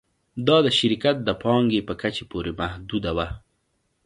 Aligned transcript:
دا 0.47 0.57
د 0.65 0.67
شرکت 0.79 1.15
د 1.23 1.29
پانګې 1.43 1.81
په 1.89 1.93
کچې 2.01 2.23
پورې 2.31 2.51
محدوده 2.59 3.11
وه 3.17 3.27